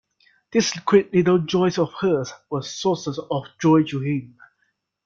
These 0.51 0.71
quick 0.83 1.13
little 1.13 1.37
joys 1.37 1.77
of 1.77 1.93
hers 1.99 2.33
were 2.49 2.63
sources 2.63 3.19
of 3.29 3.45
joy 3.59 3.83
to 3.83 3.99
him. 3.99 4.35